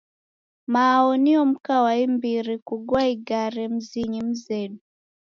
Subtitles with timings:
[0.73, 4.79] Mao nio mka wa imbiri kugua igare mzinyi mzedu.